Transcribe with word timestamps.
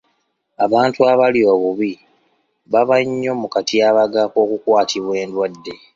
Abantu 0.65 0.99
abalya 1.11 1.45
obubi 1.55 1.91
baba 2.71 2.97
nnyo 3.05 3.33
mu 3.41 3.47
katyabaga 3.53 4.21
k'okukwatibwa 4.33 5.15
endwadde. 5.23 5.73